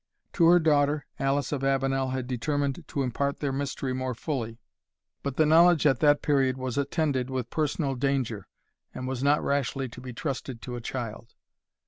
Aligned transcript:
To 0.33 0.45
her 0.47 0.57
daughter, 0.57 1.05
Alice 1.19 1.51
of 1.51 1.63
Avenel 1.63 2.09
had 2.09 2.25
determined 2.25 2.85
to 2.87 3.03
impart 3.03 3.37
their 3.37 3.51
mystery 3.51 3.93
more 3.93 4.15
fully, 4.15 4.59
but 5.21 5.37
the 5.37 5.45
knowledge 5.45 5.85
was 5.85 5.91
at 5.91 5.99
that 5.99 6.23
period 6.23 6.57
attended 6.59 7.29
with 7.29 7.51
personal 7.51 7.93
danger, 7.93 8.47
and 8.95 9.07
was 9.07 9.21
not 9.21 9.43
rashly 9.43 9.87
to 9.89 10.01
be 10.01 10.11
trusted 10.11 10.59
to 10.63 10.75
a 10.75 10.81
child. 10.81 11.35